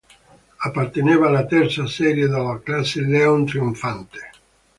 [0.63, 4.31] Apparteneva alla terza serie della Classe Leon Trionfante.